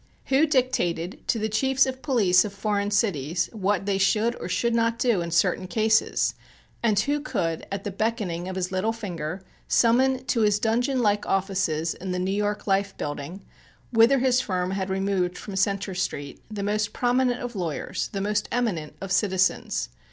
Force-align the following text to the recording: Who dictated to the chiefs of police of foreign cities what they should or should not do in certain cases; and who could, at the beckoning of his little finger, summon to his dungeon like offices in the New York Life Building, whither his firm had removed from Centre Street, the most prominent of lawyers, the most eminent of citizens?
Who 0.29 0.47
dictated 0.47 1.19
to 1.27 1.37
the 1.37 1.47
chiefs 1.47 1.85
of 1.85 2.01
police 2.01 2.43
of 2.43 2.51
foreign 2.53 2.89
cities 2.89 3.49
what 3.53 3.85
they 3.85 3.99
should 3.99 4.35
or 4.37 4.49
should 4.49 4.73
not 4.73 4.97
do 4.97 5.21
in 5.21 5.29
certain 5.29 5.67
cases; 5.67 6.33
and 6.81 6.99
who 7.01 7.19
could, 7.19 7.67
at 7.71 7.83
the 7.83 7.91
beckoning 7.91 8.47
of 8.49 8.55
his 8.55 8.71
little 8.71 8.93
finger, 8.93 9.43
summon 9.67 10.25
to 10.25 10.41
his 10.41 10.57
dungeon 10.57 11.03
like 11.03 11.27
offices 11.27 11.93
in 11.93 12.13
the 12.13 12.17
New 12.17 12.31
York 12.33 12.65
Life 12.65 12.97
Building, 12.97 13.45
whither 13.91 14.17
his 14.17 14.41
firm 14.41 14.71
had 14.71 14.89
removed 14.89 15.37
from 15.37 15.55
Centre 15.55 15.93
Street, 15.93 16.41
the 16.49 16.63
most 16.63 16.93
prominent 16.93 17.39
of 17.41 17.55
lawyers, 17.55 18.07
the 18.11 18.21
most 18.21 18.49
eminent 18.51 18.95
of 19.01 19.11
citizens? 19.11 19.89